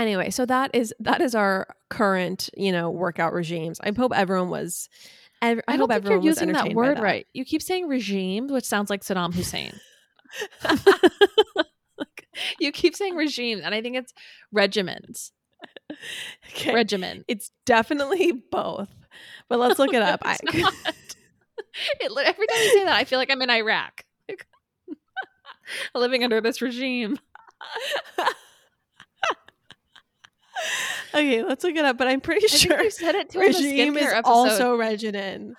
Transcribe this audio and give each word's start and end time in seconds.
Anyway, 0.00 0.30
so 0.30 0.46
that 0.46 0.74
is 0.74 0.94
that 1.00 1.20
is 1.20 1.34
our 1.34 1.68
current, 1.90 2.48
you 2.56 2.72
know, 2.72 2.90
workout 2.90 3.32
regimes. 3.32 3.78
I 3.82 3.92
hope 3.96 4.12
everyone 4.14 4.48
was. 4.48 4.88
ev- 5.42 5.60
I, 5.68 5.74
I, 5.74 5.76
hope 5.76 5.90
don't 5.90 6.02
think 6.02 6.04
everyone 6.04 6.22
you're 6.22 6.30
was 6.30 6.40
using 6.40 6.52
that 6.52 6.74
word 6.74 6.96
that. 6.96 7.02
right. 7.02 7.26
You 7.32 7.44
keep 7.44 7.62
saying 7.62 7.86
regime, 7.86 8.48
which 8.48 8.64
sounds 8.64 8.88
like 8.88 9.02
Saddam 9.02 9.34
Hussein. 9.34 9.78
you 12.60 12.72
keep 12.72 12.96
saying 12.96 13.14
regime, 13.14 13.60
and 13.62 13.74
I 13.74 13.82
think 13.82 13.96
it's 13.96 14.14
regimens. 14.54 15.32
Okay. 16.48 16.74
Regimen. 16.74 17.24
It's 17.28 17.50
definitely 17.66 18.32
both. 18.50 18.88
But 19.48 19.58
let's 19.58 19.78
look 19.78 19.92
it 19.92 20.02
up. 20.02 20.20
I. 20.24 20.38
It 22.00 22.10
every 22.10 22.46
time 22.46 22.58
you 22.58 22.72
say 22.72 22.84
that, 22.84 22.96
I 22.96 23.04
feel 23.04 23.18
like 23.18 23.30
I'm 23.30 23.42
in 23.42 23.50
Iraq, 23.50 24.04
living 25.94 26.24
under 26.24 26.40
this 26.40 26.60
regime. 26.62 27.18
Okay, 31.20 31.42
let's 31.44 31.62
look 31.64 31.76
it 31.76 31.84
up. 31.84 31.98
But 31.98 32.08
I'm 32.08 32.20
pretty 32.20 32.46
I 32.46 32.48
sure 32.48 32.82
you 32.82 32.90
said 32.90 33.14
it 33.14 33.30
the 33.30 33.38
regime 33.40 33.96
is 33.96 34.04
episode. 34.04 34.30
also 34.30 34.76
regimen. 34.76 35.54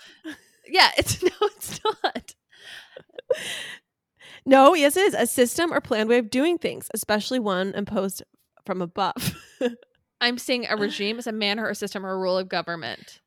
yeah, 0.68 0.90
it's 0.98 1.22
no, 1.24 1.30
it's 1.42 1.80
not. 2.04 2.36
No, 4.46 4.74
yes, 4.74 4.98
it 4.98 5.02
is 5.02 5.14
a 5.14 5.28
system 5.28 5.72
or 5.72 5.82
planned 5.82 6.10
way 6.10 6.18
of 6.18 6.30
doing 6.30 6.58
things, 6.58 6.88
especially 6.94 7.40
one 7.40 7.74
imposed 7.76 8.24
from 8.66 8.82
above. 8.82 9.36
I'm 10.22 10.38
saying 10.38 10.66
a 10.70 10.76
regime 10.78 11.20
is 11.20 11.28
a 11.28 11.32
manner 11.32 11.68
or 11.68 11.74
system 11.74 12.06
or 12.06 12.20
rule 12.20 12.38
of 12.38 12.50
government. 12.50 13.20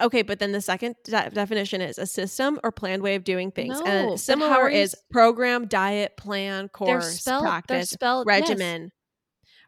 okay, 0.00 0.22
but 0.22 0.38
then 0.40 0.52
the 0.52 0.60
second 0.60 0.96
de- 1.04 1.30
definition 1.30 1.80
is 1.80 1.98
a 1.98 2.06
system 2.06 2.58
or 2.64 2.70
planned 2.72 3.02
way 3.02 3.14
of 3.14 3.24
doing 3.24 3.50
things, 3.52 3.78
No, 3.80 3.86
and 3.86 4.20
similar 4.20 4.68
is 4.68 4.94
program, 5.10 5.66
diet, 5.66 6.16
plan, 6.16 6.62
They're 6.64 6.68
course, 6.68 7.20
spelled. 7.20 7.44
They're 7.44 7.48
practice, 7.50 7.90
spelled 7.90 8.26
yes. 8.28 8.40
regimen. 8.40 8.80
They're 8.82 8.90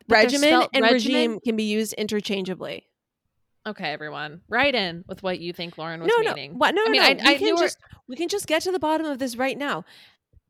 Regimen 0.09 0.67
and 0.73 0.83
regimen- 0.83 0.93
regime 0.93 1.41
can 1.41 1.57
be 1.57 1.65
used 1.65 1.93
interchangeably. 1.95 2.85
Okay, 3.67 3.93
everyone, 3.93 4.41
write 4.48 4.75
in 4.75 5.05
with 5.06 5.23
what 5.23 5.41
you 5.41 5.53
think 5.53 5.77
Lauren 5.77 6.00
was 6.00 6.09
no, 6.09 6.23
no, 6.23 6.34
meaning. 6.34 6.59
what? 6.59 6.75
No, 6.75 6.83
I 6.87 6.89
mean, 6.89 7.03
no. 7.03 7.09
I- 7.09 7.15
we 7.15 7.20
I 7.20 7.34
can 7.34 7.47
knew 7.47 7.56
her- 7.56 7.65
just 7.65 7.77
we 8.09 8.17
can 8.17 8.28
just 8.28 8.47
get 8.47 8.62
to 8.62 8.73
the 8.73 8.78
bottom 8.78 9.06
of 9.06 9.19
this 9.19 9.37
right 9.37 9.59
now. 9.59 9.84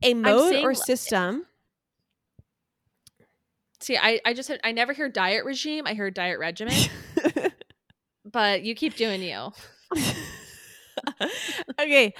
A 0.02 0.14
mode 0.14 0.50
saying 0.52 0.64
or 0.64 0.74
system. 0.74 1.46
See, 3.80 3.96
I, 3.96 4.20
I 4.24 4.34
just 4.34 4.50
I 4.62 4.72
never 4.72 4.92
hear 4.92 5.08
diet 5.08 5.44
regime. 5.44 5.86
I 5.86 5.94
hear 5.94 6.10
diet 6.10 6.38
regimen. 6.38 6.74
but 8.24 8.62
you 8.62 8.74
keep 8.74 8.94
doing 8.96 9.22
you. 9.22 9.52
okay. 11.80 12.14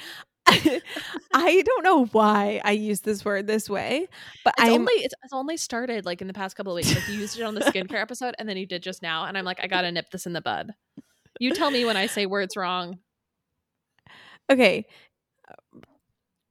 I 1.34 1.62
don't 1.62 1.84
know 1.84 2.06
why 2.06 2.60
I 2.64 2.72
use 2.72 3.00
this 3.00 3.24
word 3.24 3.46
this 3.46 3.68
way, 3.68 4.08
but 4.44 4.54
I'm 4.58 4.72
only 4.82 4.92
it's, 4.94 5.14
it's 5.24 5.32
only 5.32 5.56
started 5.56 6.04
like 6.06 6.20
in 6.20 6.26
the 6.26 6.32
past 6.34 6.56
couple 6.56 6.72
of 6.72 6.76
weeks. 6.76 6.94
Like 6.94 7.06
you 7.08 7.14
used 7.14 7.38
it 7.38 7.42
on 7.42 7.54
the 7.54 7.60
skincare 7.62 8.00
episode, 8.00 8.34
and 8.38 8.48
then 8.48 8.56
you 8.56 8.66
did 8.66 8.82
just 8.82 9.02
now, 9.02 9.24
and 9.24 9.36
I'm 9.36 9.44
like, 9.44 9.60
I 9.62 9.66
gotta 9.66 9.90
nip 9.92 10.10
this 10.10 10.26
in 10.26 10.32
the 10.32 10.40
bud. 10.40 10.72
You 11.40 11.52
tell 11.54 11.70
me 11.70 11.84
when 11.84 11.96
I 11.96 12.06
say 12.06 12.26
words 12.26 12.56
wrong. 12.56 12.98
okay. 14.50 14.86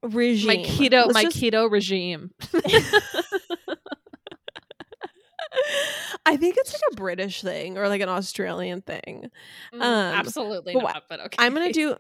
Regime. 0.04 0.48
My 0.48 0.58
keto, 0.58 1.08
Let's 1.08 1.14
my 1.16 1.24
just- 1.24 1.38
keto 1.38 1.70
regime. 1.72 2.32
I 6.26 6.36
think 6.38 6.56
it's 6.58 6.74
like 6.74 6.82
a 6.92 6.96
British 6.96 7.42
thing 7.42 7.78
or 7.78 7.88
like 7.88 8.02
an 8.02 8.10
Australian 8.10 8.82
thing. 8.82 9.30
Mm, 9.74 9.82
Um, 9.82 10.14
Absolutely 10.16 10.76
not. 10.76 11.04
But 11.10 11.20
okay, 11.22 11.36
I'm 11.40 11.54
gonna 11.54 11.72
do 11.72 11.96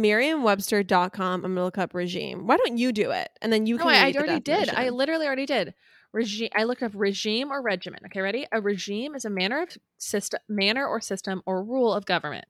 Merriam-Webster.com. 0.00 1.44
I'm 1.44 1.54
gonna 1.54 1.64
look 1.64 1.78
up 1.78 1.94
regime. 1.94 2.46
Why 2.46 2.56
don't 2.56 2.78
you 2.78 2.92
do 2.92 3.10
it? 3.10 3.30
And 3.40 3.52
then 3.52 3.66
you 3.66 3.78
No, 3.78 3.84
can. 3.84 3.94
I, 3.94 4.08
I 4.08 4.12
the 4.12 4.18
already 4.18 4.40
did. 4.40 4.68
I 4.70 4.88
literally 4.90 5.26
already 5.26 5.46
did. 5.46 5.74
Regime. 6.12 6.50
I 6.54 6.64
looked 6.64 6.82
up 6.82 6.92
regime 6.94 7.50
or 7.50 7.62
regimen. 7.62 8.00
Okay, 8.06 8.20
ready? 8.20 8.46
A 8.52 8.60
regime 8.60 9.14
is 9.14 9.24
a 9.24 9.30
manner 9.30 9.62
of 9.62 9.76
system, 9.98 10.40
manner 10.48 10.86
or 10.86 11.00
system 11.00 11.42
or 11.46 11.62
rule 11.64 11.92
of 11.92 12.06
government. 12.06 12.44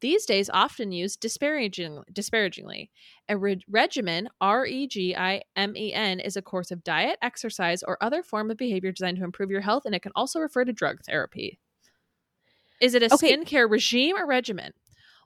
These 0.00 0.26
days, 0.26 0.50
often 0.52 0.90
used 0.90 1.20
disparaging, 1.20 2.02
disparagingly. 2.12 2.90
A 3.28 3.36
re- 3.36 3.64
regimen, 3.68 4.28
R 4.40 4.66
E 4.66 4.88
G 4.88 5.14
I 5.14 5.42
M 5.54 5.76
E 5.76 5.92
N, 5.92 6.18
is 6.18 6.36
a 6.36 6.42
course 6.42 6.72
of 6.72 6.82
diet, 6.82 7.18
exercise, 7.22 7.84
or 7.84 8.02
other 8.02 8.22
form 8.22 8.50
of 8.50 8.56
behavior 8.56 8.90
designed 8.90 9.18
to 9.18 9.24
improve 9.24 9.50
your 9.50 9.60
health, 9.60 9.84
and 9.84 9.94
it 9.94 10.02
can 10.02 10.12
also 10.16 10.40
refer 10.40 10.64
to 10.64 10.72
drug 10.72 11.02
therapy. 11.04 11.58
Is 12.80 12.94
it 12.94 13.02
a 13.04 13.08
Okay. 13.12 13.36
skincare 13.36 13.70
regime 13.70 14.16
or 14.16 14.26
regimen? 14.26 14.72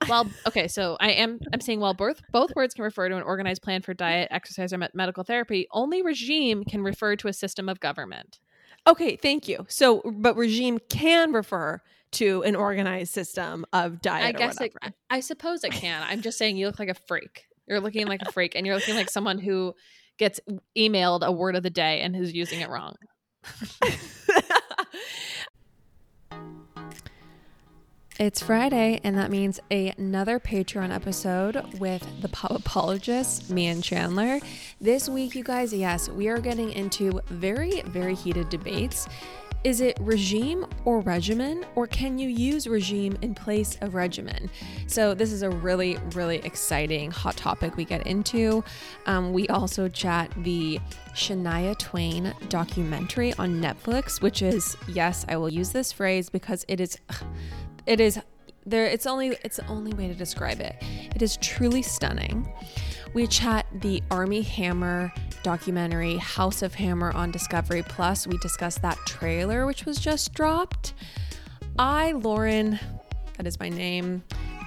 Well, 0.07 0.29
okay, 0.45 0.67
so 0.67 0.97
I 0.99 1.11
am 1.11 1.39
I'm 1.53 1.59
saying 1.59 1.79
while 1.79 1.93
both 1.93 2.21
both 2.31 2.55
words 2.55 2.73
can 2.73 2.83
refer 2.83 3.09
to 3.09 3.15
an 3.15 3.23
organized 3.23 3.61
plan 3.61 3.81
for 3.81 3.93
diet, 3.93 4.27
exercise, 4.31 4.71
or 4.71 4.77
me- 4.77 4.87
medical 4.93 5.23
therapy, 5.23 5.67
only 5.71 6.01
regime 6.01 6.63
can 6.63 6.83
refer 6.83 7.15
to 7.17 7.27
a 7.27 7.33
system 7.33 7.67
of 7.67 7.79
government. 7.79 8.39
Okay, 8.85 9.15
thank 9.15 9.47
you. 9.47 9.65
So, 9.67 10.01
but 10.05 10.35
regime 10.35 10.79
can 10.89 11.33
refer 11.33 11.81
to 12.11 12.41
an 12.43 12.55
organized 12.55 13.13
system 13.13 13.65
of 13.73 14.01
diet. 14.01 14.25
I 14.25 14.29
or 14.29 14.33
guess 14.33 14.61
it. 14.61 14.73
I 15.09 15.19
suppose 15.19 15.63
it 15.63 15.71
can. 15.71 16.03
I'm 16.07 16.21
just 16.21 16.37
saying 16.37 16.57
you 16.57 16.67
look 16.67 16.79
like 16.79 16.89
a 16.89 16.93
freak. 16.93 17.47
You're 17.67 17.81
looking 17.81 18.07
like 18.07 18.21
a 18.21 18.31
freak, 18.31 18.55
and 18.55 18.65
you're 18.65 18.75
looking 18.75 18.95
like 18.95 19.09
someone 19.09 19.39
who 19.39 19.73
gets 20.17 20.39
emailed 20.77 21.23
a 21.23 21.31
word 21.31 21.55
of 21.55 21.63
the 21.63 21.69
day 21.69 22.01
and 22.01 22.15
who's 22.15 22.33
using 22.33 22.61
it 22.61 22.69
wrong. 22.69 22.95
It's 28.19 28.41
Friday, 28.41 28.99
and 29.03 29.15
that 29.19 29.29
means 29.29 29.59
another 29.69 30.39
Patreon 30.39 30.91
episode 30.91 31.79
with 31.79 32.03
the 32.19 32.27
pop 32.29 32.49
apologists, 32.49 33.51
me 33.51 33.67
and 33.67 33.83
Chandler. 33.83 34.39
This 34.81 35.07
week, 35.07 35.35
you 35.35 35.43
guys, 35.43 35.71
yes, 35.71 36.09
we 36.09 36.27
are 36.27 36.39
getting 36.39 36.71
into 36.71 37.21
very, 37.27 37.83
very 37.83 38.15
heated 38.15 38.49
debates. 38.49 39.07
Is 39.63 39.81
it 39.81 39.99
regime 40.01 40.65
or 40.83 41.01
regimen, 41.01 41.63
or 41.75 41.85
can 41.85 42.17
you 42.17 42.27
use 42.27 42.65
regime 42.65 43.15
in 43.21 43.35
place 43.35 43.77
of 43.81 43.93
regimen? 43.93 44.49
So, 44.87 45.13
this 45.13 45.31
is 45.31 45.43
a 45.43 45.51
really, 45.51 45.99
really 46.15 46.37
exciting 46.37 47.11
hot 47.11 47.37
topic 47.37 47.77
we 47.77 47.85
get 47.85 48.07
into. 48.07 48.63
Um, 49.05 49.31
we 49.31 49.47
also 49.49 49.87
chat 49.89 50.31
the 50.37 50.79
Shania 51.13 51.77
Twain 51.77 52.33
documentary 52.49 53.35
on 53.35 53.61
Netflix, 53.61 54.23
which 54.23 54.41
is, 54.41 54.75
yes, 54.87 55.23
I 55.29 55.37
will 55.37 55.49
use 55.49 55.71
this 55.71 55.91
phrase 55.91 56.31
because 56.31 56.65
it 56.67 56.79
is 56.79 56.97
it 57.87 57.99
is 57.99 58.19
there 58.65 58.85
it's 58.85 59.07
only 59.07 59.37
it's 59.43 59.57
the 59.57 59.67
only 59.67 59.93
way 59.93 60.07
to 60.07 60.13
describe 60.13 60.59
it. 60.59 60.75
It 61.15 61.21
is 61.21 61.37
truly 61.37 61.81
stunning. 61.81 62.51
We 63.13 63.25
chat 63.25 63.65
the 63.73 64.03
Armie 64.11 64.41
Hammer 64.41 65.11
documentary 65.41 66.17
house 66.17 66.61
of 66.61 66.75
hammer 66.75 67.11
on 67.13 67.31
discovery 67.31 67.81
plus. 67.81 68.27
We 68.27 68.37
discuss 68.39 68.77
that 68.79 68.97
trailer 69.07 69.65
which 69.65 69.85
was 69.85 69.97
just 69.97 70.33
dropped. 70.33 70.93
I 71.79 72.11
lauren 72.11 72.79
that 73.37 73.47
is 73.47 73.59
my 73.59 73.69
name 73.69 74.23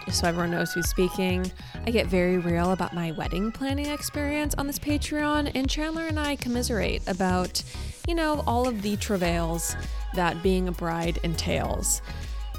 just 0.06 0.20
so 0.20 0.28
everyone 0.28 0.50
knows 0.50 0.72
who's 0.72 0.88
speaking 0.88 1.50
i 1.86 1.90
get 1.90 2.06
very 2.06 2.38
real 2.38 2.70
about 2.70 2.94
my 2.94 3.12
wedding 3.12 3.52
planning 3.52 3.86
experience 3.86 4.54
on 4.56 4.66
this 4.66 4.78
patreon 4.78 5.50
and 5.54 5.68
chandler 5.68 6.06
and 6.06 6.18
i 6.18 6.36
commiserate 6.36 7.02
about 7.08 7.62
you 8.08 8.14
know 8.14 8.42
all 8.46 8.66
of 8.66 8.80
the 8.82 8.96
travails 8.96 9.76
that 10.14 10.40
being 10.42 10.68
a 10.68 10.72
bride 10.72 11.18
entails 11.24 12.00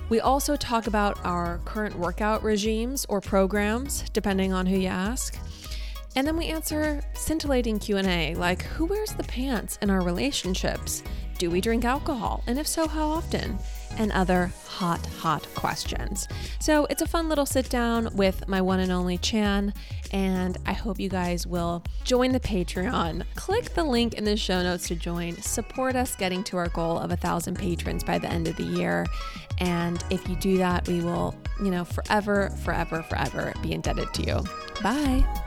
we 0.10 0.20
also 0.20 0.56
talk 0.56 0.88
about 0.88 1.24
our 1.26 1.60
current 1.66 1.98
workout 1.98 2.44
regimes 2.44 3.06
or 3.10 3.22
programs, 3.22 4.04
depending 4.12 4.54
on 4.54 4.66
who 4.66 4.78
you 4.78 4.88
ask. 4.88 5.38
And 6.16 6.28
then 6.28 6.36
we 6.36 6.48
answer 6.48 7.02
scintillating 7.14 7.80
Q&A 7.80 8.36
like 8.36 8.64
who 8.64 8.86
wears 8.86 9.14
the 9.14 9.24
pants 9.24 9.78
in 9.82 9.90
our 9.90 10.02
relationships? 10.02 11.04
Do 11.42 11.50
we 11.50 11.60
drink 11.60 11.86
alcohol? 11.86 12.44
And 12.46 12.60
if 12.60 12.68
so, 12.68 12.88
how 12.88 13.10
often? 13.10 13.58
And 13.98 14.12
other 14.12 14.52
hot, 14.68 15.04
hot 15.18 15.48
questions. 15.56 16.28
So 16.60 16.86
it's 16.92 17.02
a 17.02 17.08
fun 17.08 17.30
little 17.30 17.48
sit 17.48 17.68
down 17.68 18.16
with 18.16 18.48
my 18.48 18.62
one 18.62 18.80
and 18.80 18.92
only 18.92 19.18
Chan, 19.18 19.74
and 20.12 20.60
I 20.68 20.74
hope 20.74 21.00
you 21.00 21.10
guys 21.10 21.48
will 21.48 21.84
join 22.04 22.32
the 22.32 22.40
Patreon. 22.40 23.24
Click 23.34 23.74
the 23.74 23.84
link 23.84 24.14
in 24.14 24.24
the 24.24 24.38
show 24.38 24.62
notes 24.62 24.88
to 24.90 24.96
join. 24.96 25.36
Support 25.38 25.96
us 25.96 26.16
getting 26.16 26.44
to 26.44 26.58
our 26.58 26.70
goal 26.70 27.00
of 27.00 27.12
a 27.12 27.18
thousand 27.18 27.58
patrons 27.58 28.04
by 28.04 28.20
the 28.20 28.28
end 28.28 28.48
of 28.48 28.56
the 28.56 28.64
year. 28.64 29.08
And 29.58 30.04
if 30.12 30.30
you 30.30 30.36
do 30.36 30.60
that, 30.60 30.88
we 30.88 31.02
will, 31.02 31.34
you 31.60 31.72
know, 31.72 31.86
forever, 31.86 32.52
forever, 32.64 33.02
forever 33.02 33.52
be 33.64 33.74
indebted 33.74 34.14
to 34.14 34.22
you. 34.22 34.44
Bye. 34.84 35.41